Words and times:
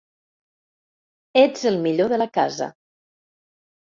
Ets 1.43 1.67
el 1.73 1.77
millor 1.85 2.13
de 2.15 2.19
la 2.23 2.29
casa. 2.39 2.71